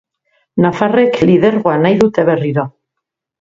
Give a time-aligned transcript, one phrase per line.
[0.63, 2.67] Nafarrek lidergoa nahi dute berriro.